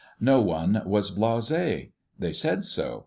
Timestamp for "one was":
0.41-1.15